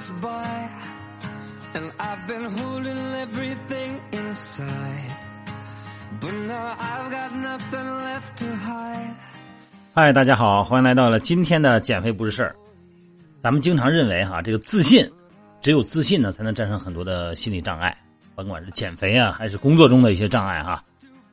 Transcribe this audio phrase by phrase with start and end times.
[0.00, 0.68] us by,
[1.74, 5.12] and I've been holding everything inside.
[6.20, 9.14] But now I've got nothing left to hide.
[9.92, 12.56] 嗨，大家好，欢迎来到了今天的减肥不是事儿。
[13.42, 15.08] 咱们经常认为哈，这个自信，
[15.60, 17.94] 只有自信呢，才能战胜很多的心理障碍，
[18.34, 20.82] 甭管是减肥啊，还是工作中的一些障碍哈。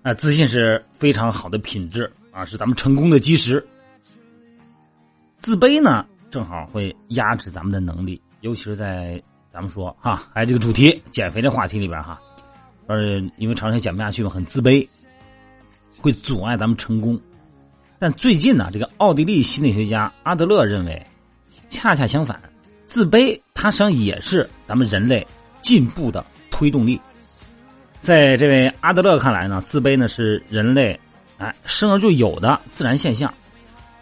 [0.01, 3.65] 啊，自信是非常好的品质啊，是咱们成功的基石。
[5.37, 12.19] 自卑呢，正好会压制咱们的能力，尤其是在咱们说哈，还这个主题减肥的话题里边哈，
[12.87, 14.87] 呃因为长时间减不下去嘛，很自卑，
[15.99, 17.19] 会阻碍咱们成功。
[17.99, 21.05] 但最近呢，这个奥地利心理学家阿德勒认为，
[21.69, 22.39] 恰恰相反，
[22.85, 25.25] 自卑它实际上也是咱们人类
[25.61, 27.01] 进步的推动力。
[27.99, 30.97] 在这位阿德勒看来呢，自卑呢是人类
[31.39, 33.33] 哎生而就有的自然现象。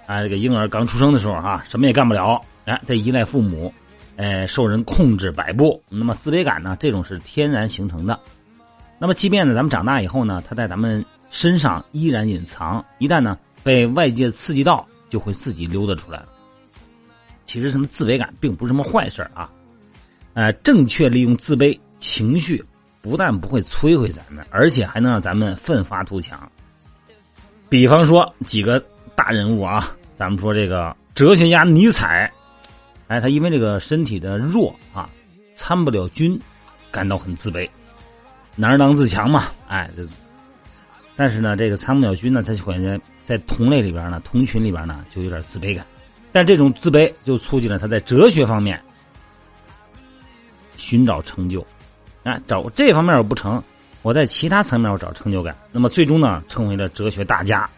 [0.05, 3.73] 啊，这个婴儿刚出生的时候哈，什么也干不了，哎，得依赖父母，
[4.15, 5.81] 呃，受人控制摆布。
[5.89, 8.19] 那么自卑感呢，这种是天然形成的。
[8.97, 16.27] 那么即便呢，咱们长大以后呢，它在咱们身上依然隐藏，一旦呢被外界刺激到，就会自己溜达出来了。
[17.45, 19.49] 其实什么自卑感并不是什么坏事啊，
[20.33, 22.63] 呃，正确利用自卑情绪，
[23.01, 26.51] 不但不会摧毁咱们，而且还能让咱们奋发图强。
[27.69, 28.83] 比方说几个。
[29.17, 32.29] 大人物啊，咱们说这个哲学家尼采，
[33.07, 35.09] 哎，他因为这个身体的弱啊，
[35.55, 36.39] 参不了军，
[36.91, 37.69] 感到很自卑。
[38.55, 40.07] 男儿当自强嘛，哎，这
[41.15, 45.85] 但是呢，这个参不了军呢，他就感觉在同类里边呢，同群里边呢，就有点自卑感。
[46.31, 48.81] 但这种自卑就促进了他在哲学方面
[50.75, 51.65] 寻找成就。
[52.23, 53.61] 啊，找这方面我不成，
[54.01, 55.55] 我在其他层面我找成就感。
[55.71, 57.69] 那么最终呢，成为了哲学大家。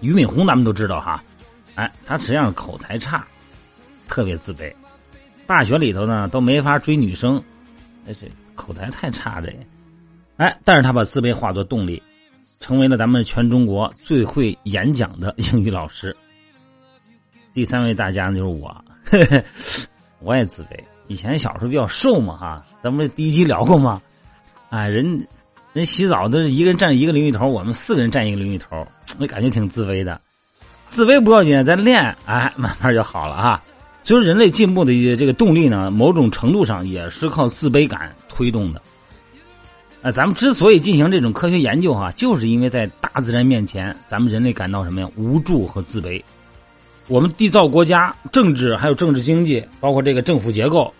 [0.00, 1.22] 俞敏洪咱们都知道哈，
[1.74, 3.26] 哎，他实际上口才差，
[4.08, 4.72] 特别自卑，
[5.46, 7.42] 大学里头呢都没法追女生，
[8.04, 9.52] 那是口才太差这，
[10.36, 12.02] 哎，但是他把自卑化作动力，
[12.60, 16.16] 成为了咱们全中国最会演讲的英语老师。
[17.52, 18.68] 第三位大家就是我，
[19.04, 19.44] 呵 呵
[20.20, 20.78] 我也自卑，
[21.08, 24.00] 以前小时候比较瘦嘛哈，咱们第一集聊过吗？
[24.70, 25.26] 哎，人。
[25.72, 30.18] 人洗澡都是一个人占一个淋浴头，我们四个人占一个淋浴头，那感觉挺自卑的。
[30.86, 33.62] 自卑不要紧，咱练，哎，慢慢就好了哈。
[34.06, 38.80] 所以人类进步的一些这个动力呢，某种程度上也是靠自卑感推动的。
[40.00, 45.10] 啊，咱们之所以进行这种科学研究哈，就是因为在大自然面前，咱们人类感到什么呀？
[45.16, 46.22] 无助和自卑。
[47.08, 50.94] 我们缔造国家、政治还有政治经济，包括这个政府结构。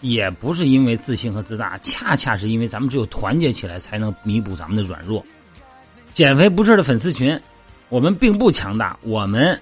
[0.00, 5.24] 也不是因为自信和自大，恰恰是因为咱们只有团结起来，才能弥补咱们的软弱。
[6.12, 7.36] 减肥不是的粉丝群，
[7.88, 9.58] 我们并不强大，我们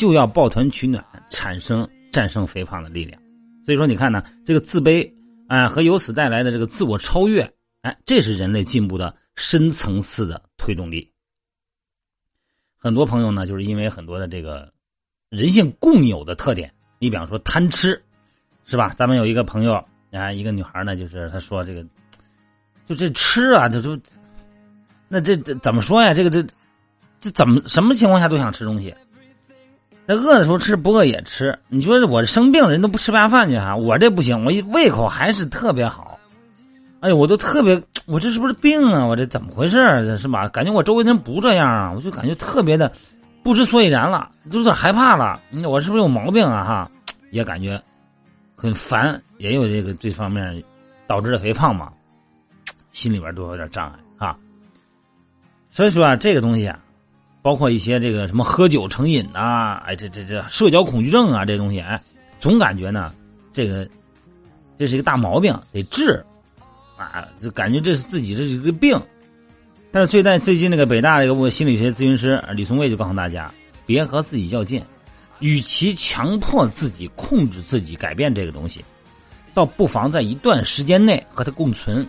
[0.00, 3.20] 就要抱团取暖，产生战胜肥胖的力量。
[3.66, 5.12] 所以说，你看呢，这个自卑
[5.46, 7.42] 啊，和由此带来的这个自我超越，
[7.82, 11.12] 哎，这是人类进步的深层次的推动力。
[12.78, 14.72] 很多朋友呢，就是因为很多的这个
[15.28, 18.02] 人性共有的特点，你比方说贪吃。
[18.66, 18.88] 是吧？
[18.90, 21.84] 咱们有一个朋友啊，一个女孩呢，就是她说这个，
[22.86, 23.98] 就这吃啊，这都，
[25.08, 26.14] 那这这怎么说呀？
[26.14, 26.40] 这个这
[27.20, 28.94] 这怎么什么情况下都想吃东西？
[30.12, 31.56] 那饿的时候吃，不饿也吃。
[31.68, 36.18] 你说我生病人都不吃不下饭去哈，我这不行，我一胃口还是特别好。
[36.98, 39.06] 哎呦，我都特别，我这是不是病啊？
[39.06, 40.48] 我这怎么回事这是吧？
[40.48, 42.90] 感觉我周围人不这样啊，我就感觉特别的
[43.44, 45.40] 不知所以然了，有点害怕了。
[45.68, 46.64] 我是不是有毛病啊？
[46.64, 46.90] 哈，
[47.30, 47.80] 也感觉。
[48.56, 50.60] 很烦，也有这个这方面
[51.06, 51.88] 导致的肥胖嘛，
[52.90, 54.36] 心里边都有点障碍啊。
[55.70, 56.80] 所以说啊，这个东西啊，
[57.42, 62.00] 包括一些这个什么喝酒成瘾呐，哎，这这这社交恐惧症啊，这东西哎，
[62.38, 63.12] 总感觉呢，
[63.52, 63.88] 这个
[64.78, 66.24] 这是一个大毛病，得治
[66.96, 69.00] 啊，就感觉这是自己这是一个病。
[69.90, 73.52] 但是最在最近那个北大的一个心理学咨询师李松蔚就告诉大家，
[73.86, 74.82] 别和自己较劲。
[75.40, 78.84] 与其强迫自己控制自己改变这个东西，
[79.54, 82.06] 倒不妨在一段时间内和它共存。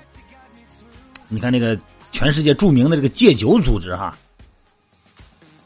[1.30, 1.80] 你看那个
[2.12, 4.18] 全世界著名的这个戒酒组织哈，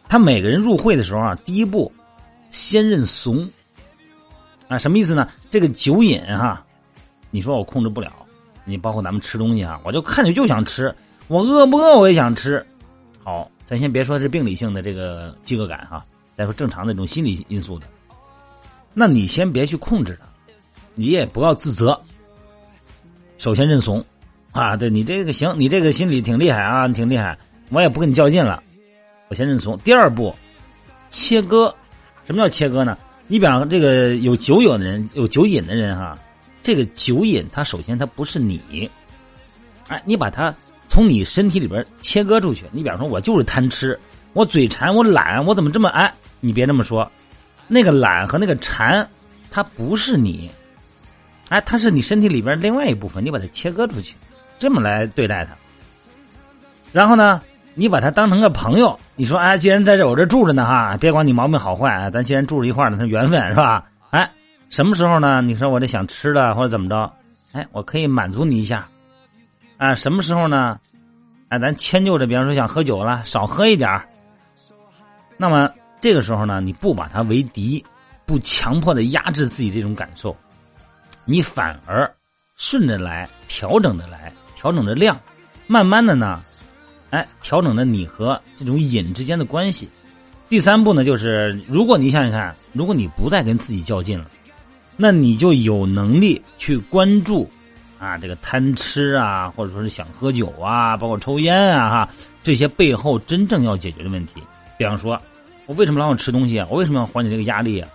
[0.07, 1.92] 他每个人入会的时候啊，第一步
[2.52, 3.50] 先认怂
[4.68, 5.28] 啊，什么意思呢？
[5.50, 6.66] 这个酒瘾哈，
[7.31, 8.12] 你说我控制不了，
[8.63, 10.94] 你包括咱们吃东西啊，我就看着就想吃，
[11.28, 12.66] 我饿不饿我也想吃。
[13.24, 16.06] 好，咱先别说是病理性的这个饥饿感哈。
[16.38, 17.88] 再说正常的这种心理因素的，
[18.94, 20.28] 那你先别去控制它，
[20.94, 22.00] 你也不要自责。
[23.38, 24.04] 首先认怂，
[24.51, 27.38] 啊，对你这个行，你这个心理挺厉害啊，挺厉害，
[27.69, 28.62] 我也不跟你较劲了，
[29.27, 29.77] 我先认怂。
[29.80, 30.36] 第二步，
[31.10, 31.74] 切割，
[32.25, 32.98] 什么叫切割呢？
[33.27, 36.18] 你比方这个有酒瘾的人，有酒瘾的人哈，
[36.62, 38.89] 这个酒瘾他首先他不是你，
[39.88, 40.54] 哎，你把它
[40.88, 42.66] 从你身体里边切割出去。
[42.72, 44.00] 你比方说，我就是贪吃，
[44.33, 46.13] 我嘴馋，我懒，我怎么这么哎？
[46.39, 47.12] 你别这么说，
[47.68, 49.10] 那个懒和那个馋，
[49.50, 50.51] 它不是你，
[51.50, 54.16] 哎，它是你身体里边另外一部分，你把它切割出去，
[54.60, 55.57] 这么来对待它。
[56.92, 57.42] 然后呢？
[57.77, 63.86] 你把他当成个朋友，你说哎，既然在这我这住着呢哈，别管你毛病好坏，咱既然住着一块儿呢，他缘分是吧？
[64.12, 64.31] 哎，
[64.69, 65.42] 什么时候呢？
[65.42, 67.12] 你说我这想吃的或者怎么着？
[67.51, 68.88] 哎，我可以满足你一下。
[69.77, 70.80] 啊，什么时候呢？
[71.50, 74.01] 哎，咱迁就着，比方说想喝酒了，少喝一点
[75.38, 75.69] 那么
[76.00, 77.83] 这个时候呢，你不把他为敌，
[78.25, 80.33] 不强迫的压制自己这种感受，
[81.25, 82.10] 你反而
[82.56, 85.19] 顺着来，调整着来，调整着量，
[85.68, 86.42] 慢慢的呢。
[87.16, 89.88] 哎，调整了你和这种瘾之间的关系。
[90.50, 94.26] 第三步呢，就是如果你想想看，如果你不再跟自己较劲了，
[94.98, 97.50] 那你就有能力去关注
[97.98, 102.10] 啊，这个贪吃啊，或者说是想喝酒啊，包括抽烟啊，哈，
[102.44, 104.34] 这些背后真正要解决的问题。
[104.78, 105.18] 比方说，
[105.68, 106.68] 我为什么老想吃东西啊？
[106.70, 107.88] 我为什么要缓解这个压力啊？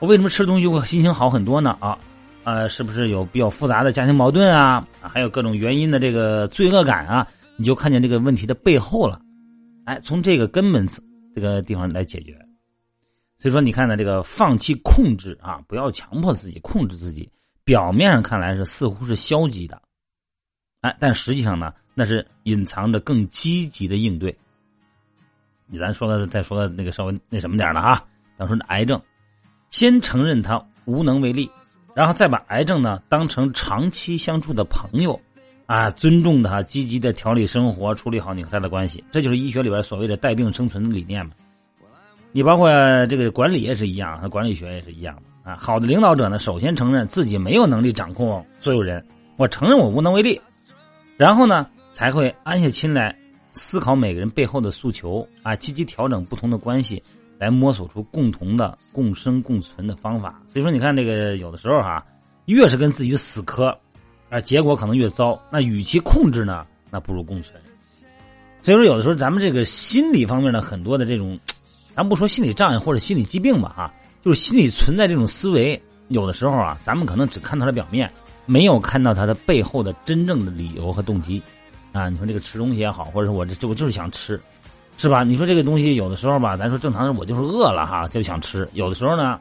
[0.00, 1.76] 我为什么吃东西会心情好很多呢？
[1.78, 1.96] 啊，
[2.42, 4.86] 呃，是不是有比较复杂的家庭矛盾啊？
[5.00, 7.26] 还有各种原因的这个罪恶感啊？
[7.56, 9.20] 你就看见这个问题的背后了，
[9.84, 10.86] 哎，从这个根本
[11.34, 12.36] 这个地方来解决。
[13.38, 17.30] 所以说，你看呢，这个放弃控制啊，不要强迫自己控制自己，
[17.64, 19.80] 表面上看来是似乎是消极的，
[20.80, 24.34] 哎，但实际上呢，那是隐藏着更积极的应对。
[25.66, 27.96] 你咱说的再说的那个稍微那什么点了哈，
[28.36, 29.00] 比方说癌症，
[29.68, 31.50] 先承认他无能为力，
[31.94, 35.20] 然后再把癌症呢当成长期相处的朋友。
[35.66, 41.32] 啊，尊重他，积极的调理生活，处理好你和他的关系，这就是医学里边所谓的带病生存的理念嘛。
[42.30, 42.70] 你包括
[43.06, 45.56] 这个管理也是一样，和管理学也是一样的啊。
[45.58, 49.04] 好的领导者呢，首先承认自己没有能力掌控所有人，
[49.36, 50.40] 我承认我无能为力，
[51.16, 53.16] 然后呢，才会安下心来
[53.54, 57.02] 思考每个人背后的诉求啊，积极调整不同的关系，
[57.38, 60.40] 来摸索出共同的共生共存的方法。
[60.46, 62.04] 所以说，你看这个有的时候哈，
[62.44, 63.76] 越是跟自己死磕。
[64.28, 65.40] 啊，结果可能越糟。
[65.50, 67.60] 那与其控制呢，那不如共存。
[68.60, 71.38] 所以说，有的时候咱们这个心理方面的很多的这种，
[71.94, 78.10] 咱不说心理障碍或者心理疾病吧，哈，就是心理存在这种思维，有的时候啊，咱们可能只看它的表面，
[78.44, 81.40] 没有看到它的背后的真正的理由和动机。
[81.92, 84.40] 啊，你说这个吃东西也好，或者说我这我就是想吃，
[84.96, 85.22] 是吧？
[85.22, 88.68] 你说这个东西有的时候吧，咱说正常的我就是饿了哈，就想吃。
[88.72, 89.38] 有的时候呢，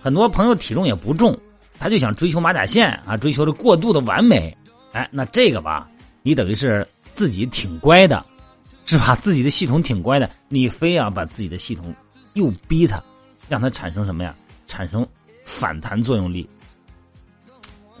[0.00, 1.38] 很多朋友体重也不重。
[1.82, 4.56] 他就想追求马甲线啊，追求着过度的完美，
[4.92, 5.88] 哎，那这个吧，
[6.22, 8.24] 你等于是自己挺乖的，
[8.86, 9.16] 是吧？
[9.16, 11.92] 自己的系统挺乖的，你非要把自己的系统
[12.34, 13.02] 又逼他，
[13.48, 14.32] 让他产生什么呀？
[14.68, 15.04] 产生
[15.44, 16.48] 反弹作用力。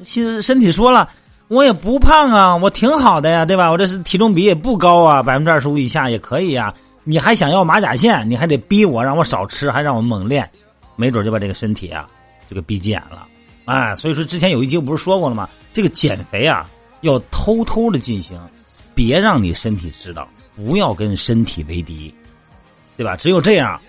[0.00, 1.08] 其实身体说了，
[1.48, 3.68] 我也不胖啊，我挺好的呀，对吧？
[3.68, 6.72] 我这是体重比也不高啊，百分之二十五以下也可以呀。
[7.02, 10.48] 你还想要马甲线，你还得逼我，让我少吃，还让我猛练，
[10.94, 12.06] 没准就把这个身体啊，
[12.48, 13.26] 这个逼急眼了。
[13.64, 15.48] 哎，所以说之前有一集我不是说过了吗？
[15.72, 16.68] 这个减肥啊，
[17.02, 18.38] 要偷偷的进行，
[18.94, 22.12] 别让你身体知道，不要跟身体为敌，
[22.96, 23.16] 对吧？
[23.16, 23.80] 只有这样，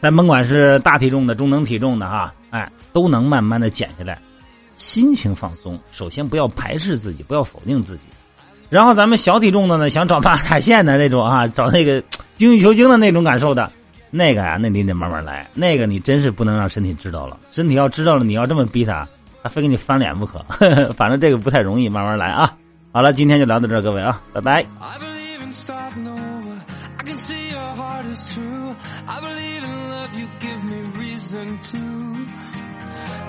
[0.00, 4.20] 咱甭管是大体重的、中等体重的哈，哎，都能慢慢的减下来，
[4.76, 5.78] 心情放松。
[5.92, 8.02] 首先不要排斥自己，不要否定自己，
[8.68, 12.02] 然后咱们小体重的呢，想找马甲线的那种啊，找那个
[12.36, 13.70] 精益求精的那种感受的。
[14.16, 15.50] 那个呀，那你得慢慢来。
[15.54, 19.08] 那个你真是不能让身体知道了，身体要知道了，你要这么逼他，
[19.42, 20.38] 他非给你翻脸不可。
[20.96, 22.56] 反正这个不太容易，慢慢来啊。
[22.92, 24.64] 好了，今天就聊到这儿，各位啊，拜拜。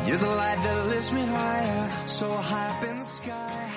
[0.05, 3.74] You're the light that lifts me higher, so high up in the sky.